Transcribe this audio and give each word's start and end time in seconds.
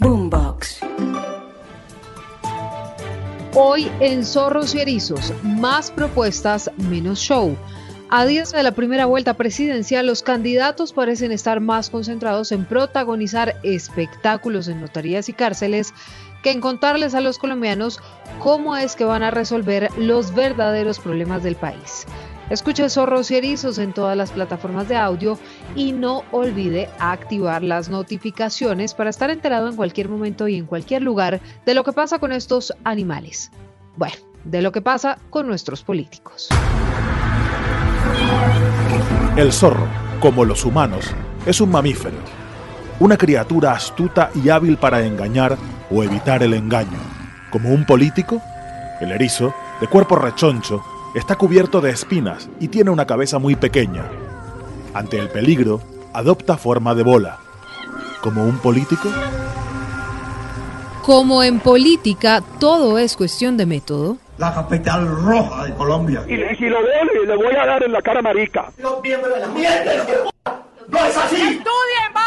Boombox. 0.00 0.78
Hoy 3.52 3.90
en 3.98 4.24
Zorros 4.24 4.72
y 4.76 4.80
Erizos, 4.80 5.32
más 5.42 5.90
propuestas, 5.90 6.70
menos 6.76 7.18
show. 7.18 7.56
A 8.08 8.24
días 8.24 8.52
de 8.52 8.62
la 8.62 8.70
primera 8.70 9.06
vuelta 9.06 9.34
presidencial, 9.34 10.06
los 10.06 10.22
candidatos 10.22 10.92
parecen 10.92 11.32
estar 11.32 11.58
más 11.58 11.90
concentrados 11.90 12.52
en 12.52 12.64
protagonizar 12.64 13.56
espectáculos 13.64 14.68
en 14.68 14.80
notarías 14.80 15.28
y 15.28 15.32
cárceles 15.32 15.92
que 16.44 16.52
en 16.52 16.60
contarles 16.60 17.16
a 17.16 17.20
los 17.20 17.38
colombianos 17.38 18.00
cómo 18.38 18.76
es 18.76 18.94
que 18.94 19.02
van 19.02 19.24
a 19.24 19.32
resolver 19.32 19.90
los 19.98 20.32
verdaderos 20.32 21.00
problemas 21.00 21.42
del 21.42 21.56
país. 21.56 22.06
Escuche 22.50 22.88
Zorros 22.88 23.30
y 23.30 23.36
Erizos 23.36 23.76
en 23.76 23.92
todas 23.92 24.16
las 24.16 24.30
plataformas 24.30 24.88
de 24.88 24.96
audio 24.96 25.38
y 25.76 25.92
no 25.92 26.24
olvide 26.32 26.88
activar 26.98 27.62
las 27.62 27.90
notificaciones 27.90 28.94
para 28.94 29.10
estar 29.10 29.28
enterado 29.28 29.68
en 29.68 29.76
cualquier 29.76 30.08
momento 30.08 30.48
y 30.48 30.56
en 30.56 30.64
cualquier 30.64 31.02
lugar 31.02 31.40
de 31.66 31.74
lo 31.74 31.84
que 31.84 31.92
pasa 31.92 32.18
con 32.18 32.32
estos 32.32 32.72
animales. 32.84 33.50
Bueno, 33.96 34.16
de 34.44 34.62
lo 34.62 34.72
que 34.72 34.80
pasa 34.80 35.18
con 35.28 35.46
nuestros 35.46 35.82
políticos. 35.82 36.48
El 39.36 39.52
zorro, 39.52 39.86
como 40.18 40.46
los 40.46 40.64
humanos, 40.64 41.04
es 41.44 41.60
un 41.60 41.70
mamífero, 41.70 42.16
una 42.98 43.18
criatura 43.18 43.72
astuta 43.72 44.30
y 44.34 44.48
hábil 44.48 44.78
para 44.78 45.02
engañar 45.02 45.58
o 45.90 46.02
evitar 46.02 46.42
el 46.42 46.54
engaño. 46.54 46.98
Como 47.50 47.68
un 47.68 47.84
político, 47.84 48.40
el 49.02 49.12
erizo, 49.12 49.54
de 49.80 49.86
cuerpo 49.86 50.16
rechoncho, 50.16 50.82
Está 51.18 51.34
cubierto 51.34 51.80
de 51.80 51.90
espinas 51.90 52.48
y 52.60 52.68
tiene 52.68 52.90
una 52.90 53.04
cabeza 53.04 53.40
muy 53.40 53.56
pequeña. 53.56 54.04
Ante 54.94 55.18
el 55.18 55.28
peligro, 55.28 55.80
adopta 56.12 56.56
forma 56.56 56.94
de 56.94 57.02
bola. 57.02 57.40
¿Como 58.20 58.44
un 58.44 58.58
político? 58.58 59.08
Como 61.02 61.42
en 61.42 61.58
política, 61.58 62.40
todo 62.60 62.98
es 62.98 63.16
cuestión 63.16 63.56
de 63.56 63.66
método. 63.66 64.18
La 64.38 64.54
capital 64.54 65.08
roja 65.08 65.64
de 65.64 65.74
Colombia. 65.74 66.22
Y, 66.28 66.36
si 66.54 66.68
lo 66.68 66.84
veo, 66.84 67.24
le 67.26 67.36
voy 67.36 67.56
a 67.56 67.66
dar 67.66 67.82
en 67.82 67.90
la 67.90 68.00
cara 68.00 68.22
marica. 68.22 68.70
De 68.76 68.84
la 68.84 68.92
¡No 70.86 71.04
es 71.04 71.16
así! 71.16 71.34
¡Estudien! 71.34 72.17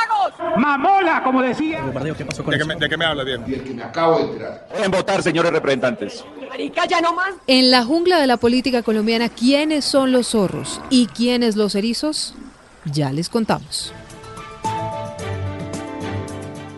¡Mamola, 0.58 1.24
como 1.24 1.42
decía! 1.42 1.82
¿De 1.82 2.14
qué, 2.58 2.66
me, 2.66 2.76
¿De 2.76 2.90
qué 2.90 2.98
me 2.98 3.06
habla 3.06 3.24
bien? 3.24 3.44
El 3.48 3.64
que 3.64 3.74
me 3.74 3.84
acabo 3.84 4.18
de 4.18 4.24
enterar. 4.24 4.68
En 4.84 4.92
votar, 4.92 5.24
señores 5.24 5.52
representantes. 5.52 6.26
Marica, 6.50 6.86
ya 6.86 7.02
no 7.02 7.14
más. 7.14 7.34
En 7.48 7.72
la 7.72 7.84
jungla 7.84 8.20
de 8.20 8.28
la 8.28 8.38
política 8.38 8.84
colombiana, 8.84 9.30
¿quiénes 9.30 9.86
son 9.86 10.12
los 10.12 10.30
zorros 10.30 10.82
y 10.90 11.08
quiénes 11.08 11.56
los 11.56 11.76
erizos? 11.76 12.36
Ya 12.86 13.12
les 13.12 13.30
contamos. 13.30 13.94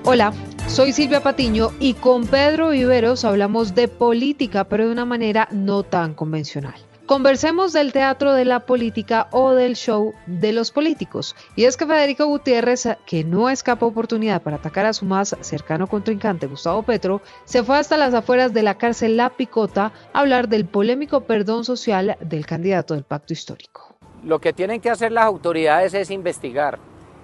Hola, 0.06 0.34
soy 0.68 0.92
Silvia 0.92 1.22
Patiño 1.22 1.72
y 1.80 1.94
con 1.94 2.28
Pedro 2.28 2.70
Viveros 2.70 3.24
hablamos 3.24 3.74
de 3.74 3.88
política, 3.88 4.66
pero 4.66 4.86
de 4.86 4.92
una 4.92 5.06
manera 5.06 5.48
no 5.52 5.84
tan 5.84 6.14
convencional. 6.14 6.76
Conversemos 7.14 7.74
del 7.74 7.94
teatro 7.94 8.34
de 8.34 8.44
la 8.44 8.62
política 8.62 9.28
o 9.30 9.52
del 9.52 9.76
show 9.76 10.16
de 10.26 10.52
los 10.52 10.72
políticos. 10.72 11.36
Y 11.56 11.66
es 11.66 11.78
que 11.78 11.86
Federico 11.86 12.26
Gutiérrez, 12.26 12.88
que 13.06 13.24
no 13.24 13.52
escapa 13.52 13.86
oportunidad 13.86 14.42
para 14.42 14.56
atacar 14.56 14.88
a 14.88 14.94
su 14.94 15.06
más 15.06 15.38
cercano 15.42 15.86
contrincante, 15.86 16.48
Gustavo 16.48 16.82
Petro, 16.82 17.22
se 17.46 17.62
fue 17.62 17.78
hasta 17.78 17.98
las 17.98 18.16
afueras 18.16 18.52
de 18.52 18.64
la 18.64 18.80
cárcel 18.80 19.16
La 19.16 19.30
Picota 19.30 19.92
a 20.12 20.20
hablar 20.22 20.48
del 20.50 20.66
polémico 20.66 21.22
perdón 21.22 21.66
social 21.66 22.18
del 22.20 22.48
candidato 22.48 22.96
del 22.96 23.04
pacto 23.04 23.32
histórico. 23.32 23.96
Lo 24.24 24.42
que 24.42 24.52
tienen 24.52 24.82
que 24.82 24.90
hacer 24.90 25.12
las 25.12 25.26
autoridades 25.26 25.94
es 25.94 26.10
investigar 26.10 26.80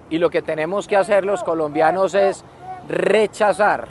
y 0.08 0.18
lo 0.18 0.30
que 0.30 0.40
tenemos 0.40 0.86
que 0.86 0.94
hacer 0.94 1.24
los 1.24 1.42
colombianos 1.42 2.14
es 2.14 2.44
rechazar 2.88 3.88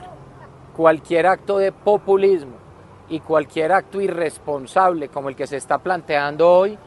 cualquier 0.77 1.27
acto 1.27 1.58
de 1.58 1.73
populismo 1.73 2.69
y 3.09 3.19
cualquier 3.19 3.71
acto 3.71 4.02
irresponsable 4.02 5.09
como 5.09 5.29
el 5.29 5.35
que 5.35 5.47
se 5.47 5.57
está 5.57 5.79
planteando 5.79 6.49
hoy, 6.49 6.77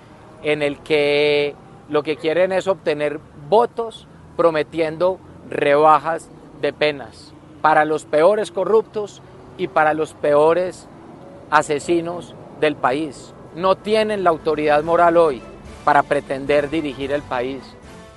en 0.42 0.62
el 0.62 0.78
que 0.78 1.55
lo 1.88 2.02
que 2.02 2.16
quieren 2.16 2.52
es 2.52 2.68
obtener 2.68 3.20
votos 3.48 4.06
prometiendo 4.36 5.18
rebajas 5.48 6.28
de 6.61 6.72
penas 6.72 7.32
para 7.61 7.84
los 7.84 8.05
peores 8.05 8.50
corruptos 8.50 9.22
y 9.58 9.68
para 9.68 9.94
los 9.94 10.14
peores 10.14 10.88
asesinos 11.50 12.34
del 12.61 12.77
país. 12.77 13.34
No 13.55 13.77
tienen 13.77 14.24
la 14.24 14.30
autoridad 14.30 14.82
moral 14.82 15.16
hoy 15.16 15.42
para 15.84 16.02
pretender 16.02 16.70
dirigir 16.70 17.12
el 17.12 17.22
país. 17.22 17.62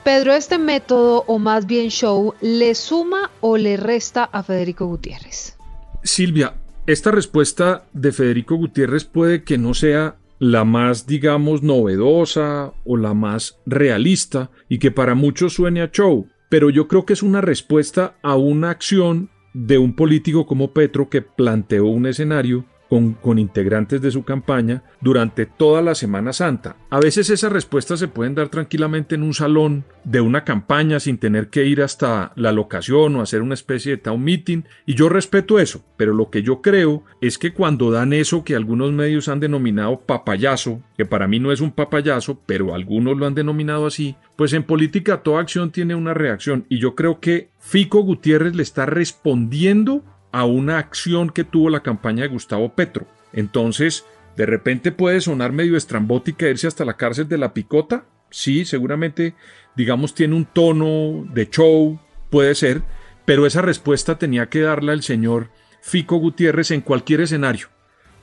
Pedro, 0.03 0.33
¿este 0.33 0.57
método 0.57 1.23
o 1.27 1.39
más 1.39 1.65
bien 1.65 1.89
show 1.89 2.35
le 2.39 2.75
suma 2.75 3.31
o 3.41 3.57
le 3.57 3.75
resta 3.75 4.23
a 4.23 4.44
Federico 4.44 4.85
Gutiérrez? 4.85 5.57
Silvia, 6.03 6.53
esta 6.88 7.09
respuesta 7.09 7.85
de 7.94 8.12
Federico 8.12 8.56
Gutiérrez 8.56 9.06
puede 9.06 9.44
que 9.44 9.57
no 9.57 9.73
sea 9.73 10.18
la 10.38 10.66
más, 10.66 11.07
digamos, 11.07 11.63
novedosa 11.63 12.73
o 12.84 12.97
la 12.97 13.13
más 13.13 13.59
realista 13.66 14.51
y 14.69 14.78
que 14.78 14.91
para 14.91 15.16
muchos 15.16 15.53
suene 15.53 15.81
a 15.81 15.90
show, 15.90 16.28
pero 16.50 16.69
yo 16.69 16.88
creo 16.88 17.06
que 17.06 17.13
es 17.13 17.24
una 17.24 17.41
respuesta 17.41 18.18
a 18.22 18.35
una 18.35 18.69
acción 18.69 19.29
de 19.53 19.78
un 19.78 19.95
político 19.95 20.45
como 20.45 20.74
Petro 20.74 21.09
que 21.09 21.22
planteó 21.22 21.85
un 21.85 22.06
escenario 22.06 22.66
con, 22.90 23.40
integrantes 23.40 24.01
de 24.01 24.12
su 24.12 24.23
campaña 24.23 24.84
durante 25.01 25.46
toda 25.46 25.81
la 25.81 25.96
Semana 25.96 26.34
Santa. 26.34 26.78
A 26.90 27.00
veces 27.00 27.29
esas 27.29 27.51
respuestas 27.51 28.00
se 28.00 28.07
pueden 28.07 28.35
dar 28.35 28.50
tranquilamente 28.50 29.16
en 29.16 29.23
un 29.23 29.34
salón 29.34 29.84
de 30.03 30.22
una 30.22 30.44
campaña 30.44 31.00
sin 31.00 31.18
tener 31.18 31.50
que 31.50 31.66
ir 31.66 31.81
hasta 31.81 32.31
la 32.35 32.51
locación 32.51 33.16
o 33.16 33.22
hacer 33.22 33.41
una 33.41 33.53
especie 33.53 33.91
de 33.91 33.97
town 33.97 34.24
meeting 34.24 34.63
y 34.85 34.95
yo 34.95 35.09
respeto 35.09 35.59
eso, 35.59 35.84
pero 35.97 36.13
lo 36.13 36.29
que 36.29 36.44
yo 36.44 36.62
creo 36.62 37.03
es 37.22 37.38
que 37.38 37.53
cuando 37.53 37.91
dan 37.91 38.13
eso 38.13 38.44
que 38.44 38.56
algunos 38.56 38.91
medios 38.91 39.28
han 39.28 39.40
denominado 39.40 40.00
papayazo, 40.01 40.81
que 40.97 41.06
para 41.06 41.28
mí 41.28 41.40
no 41.40 41.51
es 41.51 41.62
un 41.62 41.72
papayazo, 41.72 42.40
pero 42.45 42.74
algunos 42.75 43.18
lo 43.18 43.25
han 43.25 43.35
denominado 43.35 43.85
así, 43.85 44.16
pues 44.35 44.53
en 44.53 44.63
política 44.63 45.24
toda 45.24 45.41
acción 45.41 45.72
tiene 45.72 45.95
una 45.95 46.13
reacción 46.13 46.66
y 46.69 46.79
yo 46.79 46.95
creo 46.95 47.19
que 47.19 47.50
Fico 47.59 48.01
Gutiérrez 48.01 48.56
le 48.56 48.63
está 48.63 48.85
respondiendo 48.85 50.03
a 50.35 50.44
una 50.44 50.79
acción 50.79 51.29
que 51.29 51.46
tuvo 51.46 51.69
la 51.69 51.79
campaña 51.79 52.23
de 52.23 52.28
Gustavo 52.28 52.75
Petro. 52.75 53.07
Entonces, 53.31 54.06
de 54.35 54.46
repente 54.46 54.91
puede 54.91 55.22
sonar 55.22 55.53
medio 55.53 55.78
estrambótica 55.78 56.50
irse 56.50 56.68
hasta 56.68 56.84
la 56.84 56.97
cárcel 56.97 57.29
de 57.29 57.38
la 57.38 57.53
picota. 57.53 58.03
Sí, 58.31 58.66
seguramente, 58.66 59.34
digamos, 59.78 60.13
tiene 60.13 60.35
un 60.35 60.44
tono 60.44 61.25
de 61.34 61.50
show, 61.50 62.01
puede 62.29 62.53
ser, 62.53 62.81
pero 63.24 63.45
esa 63.45 63.62
respuesta 63.62 64.18
tenía 64.18 64.50
que 64.50 64.59
darla 64.59 64.91
el 64.91 65.03
señor 65.03 65.51
Fico 65.81 66.18
Gutiérrez 66.18 66.72
en 66.72 66.81
cualquier 66.81 67.22
escenario, 67.22 67.69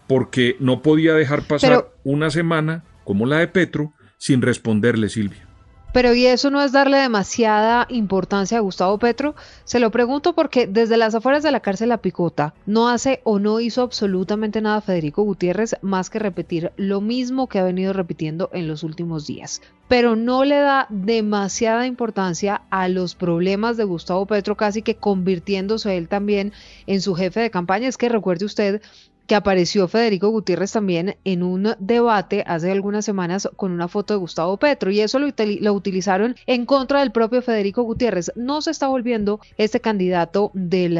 porque 0.06 0.56
no 0.60 0.82
podía 0.82 1.14
dejar 1.14 1.46
pasar 1.46 1.94
una 2.04 2.28
semana 2.28 2.84
como 3.04 3.24
la 3.24 3.38
de 3.38 3.48
Petro 3.48 3.94
sin 4.18 4.42
responderle, 4.42 5.08
Silvia. 5.08 5.48
Pero 5.92 6.14
¿y 6.14 6.24
eso 6.24 6.50
no 6.50 6.62
es 6.62 6.72
darle 6.72 6.96
demasiada 6.96 7.86
importancia 7.90 8.56
a 8.56 8.62
Gustavo 8.62 8.98
Petro? 8.98 9.34
Se 9.64 9.78
lo 9.78 9.90
pregunto 9.90 10.34
porque 10.34 10.66
desde 10.66 10.96
las 10.96 11.14
afueras 11.14 11.42
de 11.42 11.52
la 11.52 11.60
cárcel 11.60 11.90
La 11.90 11.98
Picota 11.98 12.54
no 12.64 12.88
hace 12.88 13.20
o 13.24 13.38
no 13.38 13.60
hizo 13.60 13.82
absolutamente 13.82 14.62
nada 14.62 14.80
Federico 14.80 15.22
Gutiérrez 15.22 15.76
más 15.82 16.08
que 16.08 16.18
repetir 16.18 16.72
lo 16.76 17.02
mismo 17.02 17.46
que 17.46 17.58
ha 17.58 17.64
venido 17.64 17.92
repitiendo 17.92 18.48
en 18.54 18.68
los 18.68 18.84
últimos 18.84 19.26
días. 19.26 19.60
Pero 19.86 20.16
no 20.16 20.44
le 20.44 20.56
da 20.56 20.86
demasiada 20.88 21.86
importancia 21.86 22.62
a 22.70 22.88
los 22.88 23.14
problemas 23.14 23.76
de 23.76 23.84
Gustavo 23.84 24.24
Petro, 24.24 24.56
casi 24.56 24.80
que 24.80 24.96
convirtiéndose 24.96 25.98
él 25.98 26.08
también 26.08 26.54
en 26.86 27.02
su 27.02 27.14
jefe 27.14 27.40
de 27.40 27.50
campaña. 27.50 27.88
Es 27.88 27.98
que 27.98 28.08
recuerde 28.08 28.46
usted 28.46 28.80
que 29.26 29.34
apareció 29.34 29.88
Federico 29.88 30.28
Gutiérrez 30.28 30.72
también 30.72 31.16
en 31.24 31.42
un 31.42 31.74
debate 31.78 32.44
hace 32.46 32.70
algunas 32.70 33.04
semanas 33.04 33.48
con 33.56 33.72
una 33.72 33.88
foto 33.88 34.14
de 34.14 34.18
Gustavo 34.18 34.56
Petro 34.56 34.90
y 34.90 35.00
eso 35.00 35.18
lo, 35.18 35.72
utilizaron 35.72 36.36
en 36.46 36.66
contra 36.66 37.00
del 37.00 37.12
propio 37.12 37.42
Federico 37.42 37.82
Gutiérrez. 37.82 38.32
No 38.36 38.62
se 38.62 38.70
está 38.70 38.88
volviendo 38.88 39.40
este 39.56 39.80
candidato 39.80 40.50
del 40.54 40.98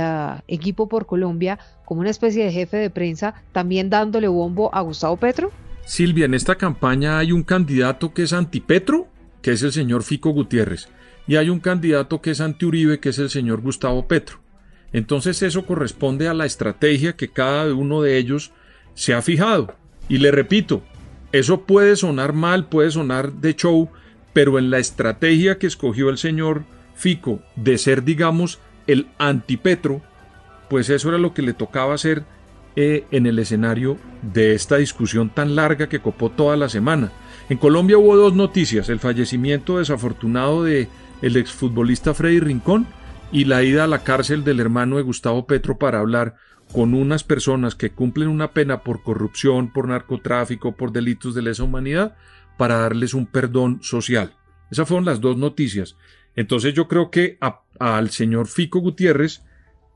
equipo 0.49 0.89
por 0.89 1.07
Colombia 1.07 1.59
como 1.85 2.01
una 2.01 2.11
especie 2.11 2.45
de 2.45 2.53
jefe 2.53 2.77
de 2.77 2.91
prensa, 2.91 3.35
también 3.53 3.91
dándole 3.91 4.29
bombo 4.29 4.75
a 4.75 4.81
Gustavo 4.81 5.17
Petro. 5.17 5.51
Silvia, 5.85 6.27
en 6.27 6.35
esta 6.35 6.55
campaña 6.55 7.19
hay 7.19 7.33
un 7.33 7.43
candidato 7.43 8.15
que 8.15 8.23
es 8.23 8.33
antipetro, 8.33 9.09
que 9.43 9.53
es 9.53 9.63
el 9.63 9.73
señor 9.73 10.05
Fico 10.05 10.31
Gutiérrez, 10.31 10.89
y 11.27 11.37
hay 11.37 11.51
un 11.51 11.61
candidato 11.61 12.21
que 12.21 12.31
es 12.31 12.41
anti-Uribe, 12.41 13.01
que 13.01 13.11
es 13.11 13.19
el 13.19 13.31
señor 13.31 13.61
Gustavo 13.61 14.07
Petro. 14.07 14.42
Entonces 14.93 15.43
eso 15.43 15.65
corresponde 15.65 16.29
a 16.29 16.35
la 16.35 16.47
estrategia 16.47 17.15
que 17.15 17.29
cada 17.29 17.73
uno 17.75 18.03
de 18.03 18.19
ellos 18.19 18.53
se 18.95 19.15
ha 19.15 19.23
fijado. 19.23 19.75
Y 20.09 20.19
le 20.19 20.31
repito, 20.31 20.83
eso 21.33 21.63
puede 21.63 21.97
sonar 21.97 22.33
mal, 22.33 22.67
puede 22.67 22.91
sonar 22.91 23.33
de 23.33 23.55
show, 23.55 23.89
pero 24.33 24.59
en 24.59 24.71
la 24.71 24.79
estrategia 24.79 25.59
que 25.59 25.67
escogió 25.67 26.11
el 26.11 26.19
señor 26.19 26.65
Fico 26.95 27.41
de 27.57 27.79
ser, 27.79 28.05
digamos, 28.05 28.61
el 28.87 29.07
antipetro, 29.19 30.03
pues 30.69 30.91
eso 30.91 31.09
era 31.09 31.19
lo 31.19 31.35
que 31.35 31.43
le 31.43 31.55
tocaba 31.55 31.95
hacer 31.95 32.25
eh, 32.77 33.05
en 33.11 33.27
el 33.27 33.39
escenario 33.39 33.97
de 34.23 34.55
esta 34.55 34.77
discusión 34.77 35.31
tan 35.31 35.57
larga 35.57 35.89
que 35.89 36.01
copó 36.01 36.31
toda 36.31 36.57
la 36.57 36.69
semana. 36.69 37.11
En 37.49 37.59
Colombia 37.59 37.99
hubo 37.99 38.17
dos 38.17 38.35
noticias, 38.35 38.89
el 38.89 39.01
fallecimiento 39.01 39.79
desafortunado 39.79 40.65
de 40.65 40.89
el 41.23 41.37
exfutbolista 41.37 42.15
Freddy 42.15 42.41
Rincón 42.41 42.87
y 43.33 43.47
la 43.47 43.63
ida 43.63 43.85
a 43.85 43.89
la 43.89 44.05
cárcel 44.05 44.45
del 44.45 44.61
hermano 44.61 44.99
de 44.99 45.03
Gustavo 45.03 45.47
Petro 45.47 45.79
para 45.79 46.01
hablar 46.01 46.37
con 46.73 46.95
unas 46.95 47.25
personas 47.25 47.75
que 47.75 47.91
cumplen 47.91 48.29
una 48.29 48.53
pena 48.53 48.83
por 48.83 49.03
corrupción, 49.03 49.73
por 49.73 49.89
narcotráfico, 49.89 50.73
por 50.73 50.93
delitos 50.93 51.35
de 51.35 51.43
lesa 51.43 51.65
humanidad, 51.65 52.15
para 52.59 52.77
darles 52.77 53.15
un 53.15 53.27
perdón 53.27 53.81
social. 53.83 54.35
Esas 54.71 54.87
fueron 54.87 55.07
las 55.07 55.21
dos 55.21 55.37
noticias. 55.37 55.97
Entonces 56.37 56.75
yo 56.75 56.89
creo 56.89 57.11
que 57.11 57.39
al 57.79 58.11
señor 58.11 58.47
Fico 58.47 58.81
Gutiérrez, 58.81 59.43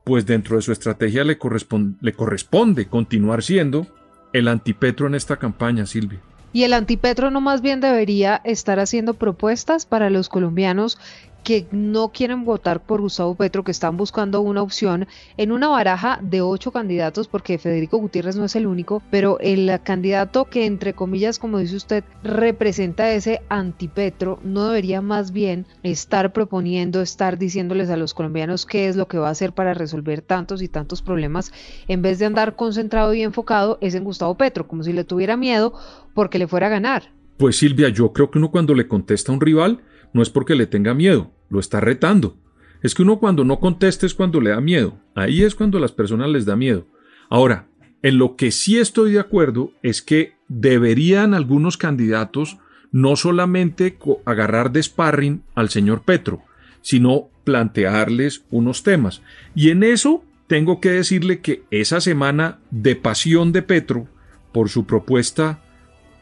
pues 0.03 0.25
dentro 0.25 0.55
de 0.55 0.61
su 0.61 0.71
estrategia 0.71 1.23
le, 1.23 1.37
corresponde, 1.37 1.97
le 2.01 2.13
corresponde 2.13 2.87
continuar 2.87 3.43
siendo 3.43 3.87
el 4.33 4.47
antipetro 4.47 5.07
en 5.07 5.15
esta 5.15 5.37
campaña, 5.37 5.85
Silvia. 5.85 6.19
Y 6.53 6.63
el 6.63 6.73
antipetro 6.73 7.29
no 7.29 7.41
más 7.41 7.61
bien 7.61 7.81
debería 7.81 8.41
estar 8.43 8.79
haciendo 8.79 9.13
propuestas 9.15 9.85
para 9.85 10.09
los 10.09 10.29
colombianos 10.29 10.97
que 11.43 11.65
no 11.71 12.09
quieren 12.09 12.43
votar 12.43 12.81
por 12.81 13.01
Gustavo 13.01 13.35
Petro, 13.35 13.63
que 13.63 13.71
están 13.71 13.97
buscando 13.97 14.41
una 14.41 14.61
opción 14.61 15.07
en 15.37 15.51
una 15.51 15.69
baraja 15.69 16.19
de 16.21 16.41
ocho 16.41 16.71
candidatos, 16.71 17.27
porque 17.27 17.57
Federico 17.57 17.97
Gutiérrez 17.97 18.35
no 18.35 18.45
es 18.45 18.55
el 18.55 18.67
único, 18.67 19.01
pero 19.09 19.39
el 19.39 19.71
candidato 19.83 20.45
que, 20.45 20.65
entre 20.65 20.93
comillas, 20.93 21.39
como 21.39 21.59
dice 21.59 21.75
usted, 21.75 22.03
representa 22.23 23.11
ese 23.11 23.41
antipetro, 23.49 24.39
no 24.43 24.67
debería 24.67 25.01
más 25.01 25.31
bien 25.31 25.65
estar 25.83 26.33
proponiendo, 26.33 27.01
estar 27.01 27.37
diciéndoles 27.37 27.89
a 27.89 27.97
los 27.97 28.13
colombianos 28.13 28.65
qué 28.65 28.87
es 28.87 28.95
lo 28.95 29.07
que 29.07 29.17
va 29.17 29.29
a 29.29 29.31
hacer 29.31 29.53
para 29.53 29.73
resolver 29.73 30.21
tantos 30.21 30.61
y 30.61 30.67
tantos 30.67 31.01
problemas, 31.01 31.51
en 31.87 32.01
vez 32.01 32.19
de 32.19 32.25
andar 32.25 32.55
concentrado 32.55 33.13
y 33.13 33.21
enfocado, 33.21 33.77
es 33.81 33.95
en 33.95 34.03
Gustavo 34.03 34.35
Petro, 34.35 34.67
como 34.67 34.83
si 34.83 34.93
le 34.93 35.03
tuviera 35.03 35.37
miedo 35.37 35.73
porque 36.13 36.39
le 36.39 36.47
fuera 36.47 36.67
a 36.67 36.71
ganar. 36.71 37.11
Pues 37.37 37.57
Silvia, 37.57 37.89
yo 37.89 38.13
creo 38.13 38.31
que 38.31 38.39
uno 38.39 38.49
cuando 38.49 38.73
le 38.73 38.87
contesta 38.87 39.31
a 39.31 39.35
un 39.35 39.41
rival, 39.41 39.81
no 40.17 40.23
es 40.23 40.31
porque 40.31 40.55
le 40.55 40.65
tenga 40.65 40.95
miedo, 40.95 41.31
lo 41.47 41.59
está 41.59 41.79
retando. 41.79 42.35
Es 42.81 42.95
que 42.95 43.03
uno 43.03 43.19
cuando 43.19 43.43
no 43.43 43.59
contesta 43.59 44.07
es 44.07 44.15
cuando 44.15 44.41
le 44.41 44.49
da 44.49 44.61
miedo. 44.61 44.97
Ahí 45.13 45.43
es 45.43 45.53
cuando 45.53 45.77
a 45.77 45.81
las 45.81 45.91
personas 45.91 46.29
les 46.29 46.45
da 46.45 46.55
miedo. 46.55 46.87
Ahora, 47.29 47.67
en 48.01 48.17
lo 48.17 48.35
que 48.35 48.49
sí 48.49 48.79
estoy 48.79 49.11
de 49.11 49.19
acuerdo 49.19 49.73
es 49.83 50.01
que 50.01 50.33
deberían 50.47 51.35
algunos 51.35 51.77
candidatos 51.77 52.57
no 52.91 53.15
solamente 53.15 53.99
agarrar 54.25 54.71
de 54.71 54.81
sparring 54.81 55.43
al 55.53 55.69
señor 55.69 56.01
Petro, 56.01 56.41
sino 56.81 57.29
plantearles 57.43 58.43
unos 58.49 58.81
temas. 58.81 59.21
Y 59.53 59.69
en 59.69 59.83
eso 59.83 60.23
tengo 60.47 60.81
que 60.81 60.89
decirle 60.89 61.41
que 61.41 61.61
esa 61.69 62.01
semana 62.01 62.57
de 62.71 62.95
pasión 62.95 63.51
de 63.51 63.61
Petro 63.61 64.07
por 64.51 64.69
su 64.69 64.87
propuesta, 64.87 65.61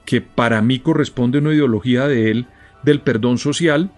que 0.03 0.19
para 0.19 0.61
mí 0.61 0.79
corresponde 0.79 1.37
a 1.37 1.41
una 1.41 1.53
ideología 1.53 2.09
de 2.09 2.31
él, 2.31 2.47
del 2.85 3.01
perdón 3.01 3.37
social, 3.37 3.91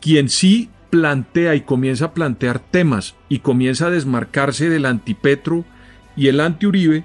quien 0.00 0.28
sí 0.28 0.70
plantea 0.90 1.54
y 1.54 1.60
comienza 1.60 2.06
a 2.06 2.14
plantear 2.14 2.58
temas 2.58 3.14
y 3.28 3.38
comienza 3.40 3.86
a 3.86 3.90
desmarcarse 3.90 4.68
del 4.68 4.86
antipetro 4.86 5.64
y 6.16 6.26
el 6.26 6.40
anti-Uribe, 6.40 7.04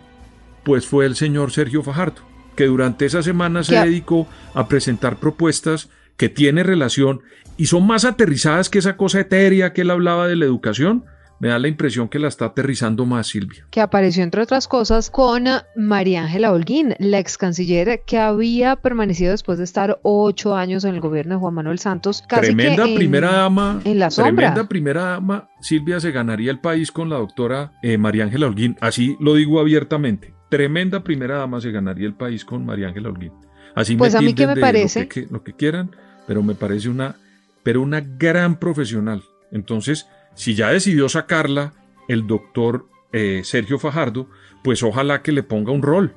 pues 0.64 0.88
fue 0.88 1.06
el 1.06 1.16
señor 1.16 1.52
Sergio 1.52 1.84
Fajardo, 1.84 2.22
que 2.56 2.66
durante 2.66 3.06
esa 3.06 3.22
semana 3.22 3.64
se 3.64 3.76
dedicó 3.76 4.28
a 4.56 4.68
presentar 4.68 5.18
propuestas 5.18 5.90
que 6.18 6.30
tiene 6.30 6.64
relación 6.64 7.22
y 7.58 7.68
son 7.68 7.86
más 7.86 8.06
aterrizadas 8.06 8.70
que 8.70 8.80
esa 8.80 8.98
cosa 8.98 9.20
etérea 9.20 9.74
que 9.74 9.82
él 9.82 9.92
hablaba 9.92 10.28
de 10.28 10.36
la 10.36 10.46
educación, 10.46 11.06
me 11.40 11.50
da 11.50 11.60
la 11.60 11.68
impresión 11.68 12.08
que 12.08 12.20
la 12.20 12.28
está 12.28 12.46
aterrizando 12.46 13.06
más 13.06 13.28
Silvia. 13.28 13.68
Que 13.70 13.82
apareció, 13.82 14.24
entre 14.24 14.42
otras 14.42 14.68
cosas, 14.68 15.10
con 15.10 15.46
María 15.76 16.24
Ángela 16.24 16.52
Holguín, 16.52 16.96
la 17.00 17.20
ex 17.20 17.38
canciller 17.38 18.04
que 18.06 18.18
había 18.18 18.78
permanecido 18.78 19.32
después 19.32 19.58
de 19.58 19.64
estar 19.64 20.00
ocho 20.04 20.56
años 20.56 20.84
en 20.86 20.96
el 20.96 21.02
gobierno 21.02 21.36
de 21.36 21.40
Juan 21.40 21.54
Manuel 21.54 21.80
Santos. 21.80 22.24
tremenda 22.28 22.86
primera 22.86 23.32
dama. 23.32 23.82
En 23.84 24.00
la 24.00 24.10
sombra. 24.12 24.34
Tremenda 24.36 24.70
primera 24.70 25.04
dama. 25.04 25.50
Silvia 25.62 26.00
se 26.00 26.12
ganaría 26.12 26.52
el 26.52 26.60
país 26.60 26.92
con 26.92 27.10
la 27.10 27.18
doctora 27.18 27.74
eh, 27.82 27.98
María 27.98 28.24
Ángela 28.24 28.48
Holguín. 28.48 28.78
Así 28.80 29.18
lo 29.20 29.36
digo 29.36 29.60
abiertamente. 29.60 30.34
Tremenda 30.50 31.04
primera 31.04 31.38
dama 31.38 31.60
se 31.60 31.72
ganaría 31.72 32.08
el 32.08 32.14
país 32.14 32.46
con 32.46 32.66
María 32.66 32.88
Ángela 32.88 33.10
Holguín. 33.10 33.34
Así 33.76 33.96
pues 33.96 34.16
a 34.16 34.22
mí 34.22 34.34
que 34.34 34.48
me 34.48 34.56
parece. 34.56 35.02
Lo 35.02 35.10
que, 35.10 35.28
lo 35.30 35.44
que 35.44 35.54
quieran, 35.54 35.92
pero 36.28 36.42
me 36.44 36.56
parece 36.56 36.88
una, 36.88 37.16
pero 37.64 37.82
una 37.82 38.00
gran 38.00 38.58
profesional. 38.58 39.24
Entonces, 39.52 40.08
si 40.36 40.54
ya 40.54 40.70
decidió 40.70 41.10
sacarla 41.10 41.74
el 42.08 42.28
doctor 42.28 42.88
eh, 43.12 43.42
Sergio 43.44 43.80
Fajardo, 43.80 44.30
pues 44.64 44.84
ojalá 44.84 45.22
que 45.22 45.32
le 45.32 45.44
ponga 45.44 45.72
un 45.72 45.82
rol 45.82 46.14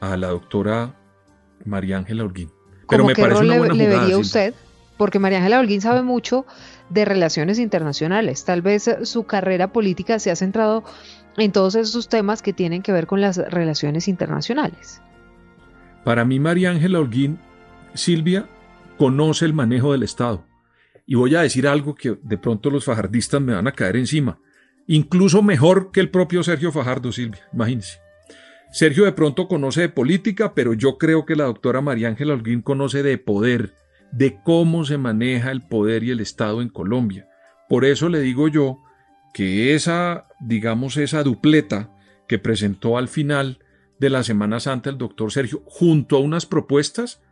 a 0.00 0.16
la 0.16 0.28
doctora 0.28 0.94
María 1.64 1.98
Ángela 1.98 2.24
Holguín. 2.24 2.50
Pero 2.88 3.04
me 3.04 3.14
parece 3.14 3.40
rol 3.40 3.46
una 3.46 3.58
buena 3.58 3.74
le, 3.74 3.88
vería 3.88 4.18
usted? 4.18 4.54
Porque 4.96 5.18
María 5.18 5.38
Ángela 5.38 5.60
Holguín 5.60 5.80
sabe 5.80 6.02
mucho 6.02 6.46
de 6.88 7.04
relaciones 7.04 7.58
internacionales. 7.58 8.44
Tal 8.44 8.62
vez 8.62 8.90
su 9.02 9.24
carrera 9.24 9.72
política 9.72 10.18
se 10.18 10.30
ha 10.30 10.36
centrado 10.36 10.84
en 11.36 11.52
todos 11.52 11.74
esos 11.74 12.08
temas 12.08 12.42
que 12.42 12.52
tienen 12.52 12.82
que 12.82 12.92
ver 12.92 13.06
con 13.06 13.20
las 13.20 13.36
relaciones 13.36 14.08
internacionales. 14.08 15.00
Para 16.04 16.24
mí, 16.24 16.38
María 16.38 16.70
Ángela 16.70 17.00
Holguín, 17.00 17.38
Silvia, 17.94 18.46
conoce 18.98 19.46
el 19.46 19.54
manejo 19.54 19.92
del 19.92 20.02
Estado. 20.02 20.44
Y 21.06 21.16
voy 21.16 21.34
a 21.34 21.42
decir 21.42 21.68
algo 21.68 21.94
que 21.94 22.18
de 22.22 22.38
pronto 22.38 22.70
los 22.70 22.84
fajardistas 22.84 23.40
me 23.40 23.54
van 23.54 23.66
a 23.66 23.72
caer 23.72 23.96
encima. 23.96 24.38
Incluso 24.86 25.42
mejor 25.42 25.90
que 25.92 26.00
el 26.00 26.10
propio 26.10 26.42
Sergio 26.42 26.72
Fajardo, 26.72 27.12
Silvia, 27.12 27.42
imagínense. 27.52 27.98
Sergio 28.70 29.04
de 29.04 29.12
pronto 29.12 29.46
conoce 29.46 29.82
de 29.82 29.88
política, 29.88 30.52
pero 30.54 30.74
yo 30.74 30.98
creo 30.98 31.24
que 31.24 31.36
la 31.36 31.44
doctora 31.44 31.80
María 31.80 32.08
Ángela 32.08 32.34
Holguín 32.34 32.60
conoce 32.60 33.02
de 33.02 33.18
poder, 33.18 33.74
de 34.10 34.40
cómo 34.42 34.84
se 34.84 34.98
maneja 34.98 35.52
el 35.52 35.62
poder 35.62 36.02
y 36.02 36.10
el 36.10 36.20
Estado 36.20 36.60
en 36.60 36.68
Colombia. 36.68 37.28
Por 37.68 37.84
eso 37.84 38.08
le 38.08 38.20
digo 38.20 38.48
yo 38.48 38.82
que 39.32 39.74
esa, 39.74 40.26
digamos, 40.40 40.96
esa 40.96 41.22
dupleta 41.22 41.94
que 42.26 42.38
presentó 42.38 42.98
al 42.98 43.08
final 43.08 43.58
de 44.00 44.10
la 44.10 44.22
Semana 44.22 44.60
Santa 44.60 44.90
el 44.90 44.98
doctor 44.98 45.30
Sergio, 45.32 45.62
junto 45.66 46.16
a 46.16 46.20
unas 46.20 46.46
propuestas, 46.46 47.22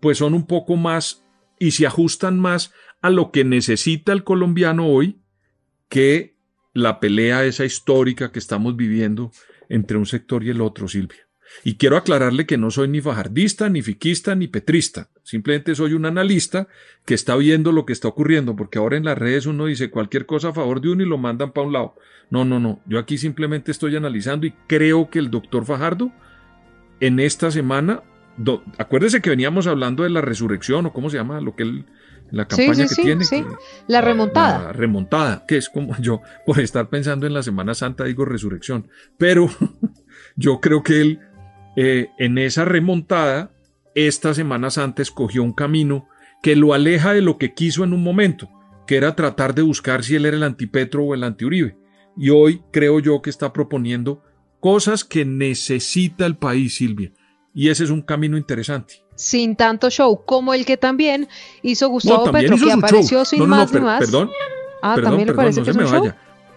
pues 0.00 0.18
son 0.18 0.34
un 0.34 0.46
poco 0.46 0.76
más 0.76 1.24
y 1.60 1.70
se 1.72 1.86
ajustan 1.86 2.40
más 2.40 2.72
a 3.00 3.10
lo 3.10 3.30
que 3.30 3.44
necesita 3.44 4.12
el 4.12 4.24
colombiano 4.24 4.88
hoy 4.88 5.20
que 5.88 6.34
la 6.72 6.98
pelea 6.98 7.44
esa 7.44 7.64
histórica 7.64 8.32
que 8.32 8.40
estamos 8.40 8.74
viviendo 8.76 9.30
entre 9.68 9.98
un 9.98 10.06
sector 10.06 10.42
y 10.42 10.50
el 10.50 10.60
otro, 10.60 10.88
Silvia. 10.88 11.28
Y 11.64 11.74
quiero 11.74 11.96
aclararle 11.96 12.46
que 12.46 12.56
no 12.56 12.70
soy 12.70 12.88
ni 12.88 13.00
fajardista, 13.00 13.68
ni 13.68 13.82
fiquista, 13.82 14.34
ni 14.34 14.46
petrista. 14.46 15.10
Simplemente 15.22 15.74
soy 15.74 15.94
un 15.94 16.06
analista 16.06 16.68
que 17.04 17.14
está 17.14 17.36
viendo 17.36 17.72
lo 17.72 17.84
que 17.84 17.92
está 17.92 18.08
ocurriendo, 18.08 18.56
porque 18.56 18.78
ahora 18.78 18.96
en 18.96 19.04
las 19.04 19.18
redes 19.18 19.46
uno 19.46 19.66
dice 19.66 19.90
cualquier 19.90 20.26
cosa 20.26 20.48
a 20.48 20.52
favor 20.54 20.80
de 20.80 20.90
uno 20.90 21.02
y 21.02 21.08
lo 21.08 21.18
mandan 21.18 21.52
para 21.52 21.66
un 21.66 21.72
lado. 21.72 21.96
No, 22.30 22.44
no, 22.44 22.60
no. 22.60 22.80
Yo 22.86 22.98
aquí 22.98 23.18
simplemente 23.18 23.72
estoy 23.72 23.96
analizando 23.96 24.46
y 24.46 24.52
creo 24.68 25.10
que 25.10 25.18
el 25.18 25.30
doctor 25.30 25.66
Fajardo 25.66 26.12
en 27.00 27.18
esta 27.18 27.50
semana, 27.50 28.02
acuérdese 28.78 29.20
que 29.20 29.30
veníamos 29.30 29.66
hablando 29.66 30.02
de 30.02 30.10
la 30.10 30.20
resurrección 30.20 30.86
o 30.86 30.92
cómo 30.92 31.10
se 31.10 31.16
llama 31.16 31.40
lo 31.40 31.54
que 31.54 31.62
él 31.64 31.86
la 32.30 32.46
campaña 32.46 32.86
que 32.86 32.94
tiene. 32.94 33.24
la 33.86 34.00
remontada. 34.00 34.64
La 34.64 34.72
remontada, 34.72 35.44
que 35.46 35.56
es 35.56 35.68
como 35.68 35.96
yo, 35.98 36.22
por 36.46 36.60
estar 36.60 36.88
pensando 36.88 37.26
en 37.26 37.34
la 37.34 37.42
Semana 37.42 37.74
Santa, 37.74 38.04
digo 38.04 38.24
resurrección. 38.24 38.88
Pero 39.18 39.50
yo 40.36 40.60
creo 40.60 40.82
que 40.82 41.00
él, 41.00 41.20
eh, 41.76 42.08
en 42.18 42.38
esa 42.38 42.64
remontada, 42.64 43.52
esta 43.94 44.34
Semana 44.34 44.70
Santa 44.70 45.02
escogió 45.02 45.42
un 45.42 45.52
camino 45.52 46.08
que 46.42 46.56
lo 46.56 46.72
aleja 46.72 47.12
de 47.12 47.20
lo 47.20 47.38
que 47.38 47.54
quiso 47.54 47.84
en 47.84 47.92
un 47.92 48.02
momento, 48.02 48.48
que 48.86 48.96
era 48.96 49.16
tratar 49.16 49.54
de 49.54 49.62
buscar 49.62 50.04
si 50.04 50.14
él 50.14 50.26
era 50.26 50.36
el 50.36 50.42
antipetro 50.42 51.04
o 51.04 51.14
el 51.14 51.24
antiuribe. 51.24 51.76
Y 52.16 52.30
hoy 52.30 52.62
creo 52.72 53.00
yo 53.00 53.22
que 53.22 53.30
está 53.30 53.52
proponiendo 53.52 54.22
cosas 54.60 55.04
que 55.04 55.24
necesita 55.24 56.26
el 56.26 56.36
país, 56.36 56.76
Silvia. 56.76 57.12
Y 57.52 57.68
ese 57.68 57.84
es 57.84 57.90
un 57.90 58.02
camino 58.02 58.36
interesante 58.36 59.02
sin 59.20 59.54
tanto 59.54 59.90
show, 59.90 60.22
como 60.24 60.54
el 60.54 60.64
que 60.64 60.78
también 60.78 61.28
hizo 61.62 61.88
Gustavo 61.88 62.32
Petro, 62.32 62.56
que 62.56 62.72
apareció 62.72 63.24
sin 63.24 63.46
más 63.46 63.72
ni 63.72 63.80
más. 63.80 64.00
Perdón, 64.00 64.30
ah, 64.82 64.96
también 65.02 65.28
le 65.28 65.34
parece 65.34 65.62
que 65.62 65.70
es 65.70 65.76
un 65.76 65.86
show? 65.86 66.12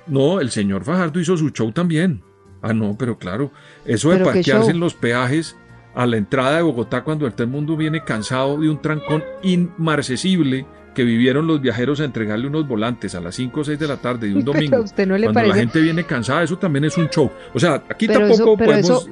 No, 0.08 0.40
el 0.40 0.50
señor 0.50 0.84
Fajardo 0.84 1.20
hizo 1.20 1.36
su 1.36 1.50
show 1.50 1.72
también. 1.72 2.24
Ah, 2.62 2.74
no, 2.74 2.96
pero 2.98 3.18
claro, 3.18 3.52
eso 3.86 4.12
de 4.12 4.24
parquearse 4.24 4.72
en 4.72 4.80
los 4.80 4.94
peajes 4.94 5.58
a 5.94 6.06
la 6.06 6.16
entrada 6.16 6.56
de 6.56 6.62
Bogotá 6.64 7.04
cuando 7.04 7.28
el 7.28 7.48
mundo 7.48 7.76
viene 7.76 8.04
cansado 8.04 8.58
de 8.58 8.70
un 8.70 8.82
trancón 8.82 9.24
inmarcesible 9.44 10.66
que 10.96 11.04
vivieron 11.04 11.46
los 11.46 11.60
viajeros 11.60 12.00
a 12.00 12.06
entregarle 12.06 12.48
unos 12.48 12.68
volantes 12.68 13.16
a 13.16 13.20
las 13.20 13.36
5 13.36 13.60
o 13.60 13.64
6 13.64 13.78
de 13.78 13.88
la 13.88 13.98
tarde 13.98 14.30
de 14.30 14.36
un 14.36 14.46
domingo. 14.46 14.80
usted 14.82 15.06
no 15.06 15.18
le 15.18 15.26
cuando 15.26 15.50
la 15.50 15.56
gente 15.56 15.82
viene 15.82 16.06
cansada, 16.06 16.44
eso 16.44 16.58
también 16.58 16.86
es 16.86 16.98
un 16.98 17.10
show. 17.10 17.30
O 17.54 17.60
sea, 17.60 17.84
aquí 17.90 18.08
tampoco 18.08 18.58
podemos... 18.58 19.10